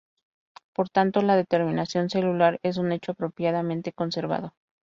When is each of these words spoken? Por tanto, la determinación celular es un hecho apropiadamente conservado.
Por 0.73 0.89
tanto, 0.89 1.21
la 1.21 1.35
determinación 1.35 2.09
celular 2.09 2.59
es 2.63 2.77
un 2.77 2.91
hecho 2.91 3.11
apropiadamente 3.11 3.93
conservado. 3.93 4.55